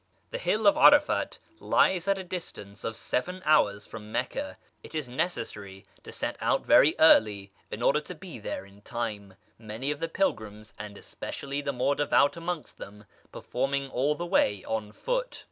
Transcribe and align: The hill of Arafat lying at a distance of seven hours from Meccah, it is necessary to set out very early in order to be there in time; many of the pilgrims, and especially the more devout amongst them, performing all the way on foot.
The 0.31 0.39
hill 0.39 0.65
of 0.65 0.77
Arafat 0.77 1.37
lying 1.59 2.01
at 2.07 2.17
a 2.17 2.23
distance 2.23 2.83
of 2.83 2.95
seven 2.95 3.39
hours 3.45 3.85
from 3.85 4.11
Meccah, 4.11 4.55
it 4.81 4.95
is 4.95 5.07
necessary 5.07 5.85
to 6.01 6.11
set 6.11 6.37
out 6.41 6.65
very 6.65 6.95
early 6.97 7.51
in 7.69 7.83
order 7.83 8.01
to 8.01 8.15
be 8.15 8.39
there 8.39 8.65
in 8.65 8.81
time; 8.81 9.35
many 9.59 9.91
of 9.91 9.99
the 9.99 10.09
pilgrims, 10.09 10.73
and 10.79 10.97
especially 10.97 11.61
the 11.61 11.71
more 11.71 11.93
devout 11.93 12.35
amongst 12.35 12.79
them, 12.79 13.05
performing 13.31 13.91
all 13.91 14.15
the 14.15 14.25
way 14.25 14.63
on 14.63 14.91
foot. 14.91 15.39